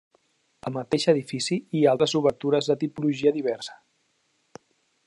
[0.69, 3.79] Al mateix edifici hi ha altres obertures de tipologia diversa.